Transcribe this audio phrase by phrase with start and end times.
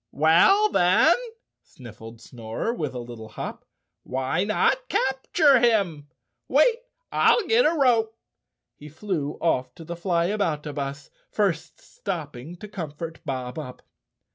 [0.11, 1.15] "Well, then,"
[1.61, 3.65] sniffled Snorer with a little hop,
[4.01, 6.07] "why not capture him?
[6.47, 6.77] Wait,
[7.11, 8.17] I'll get a rope."
[8.75, 13.83] He flew off to the Flyaboutabus, first stopping to comfort Bob Up.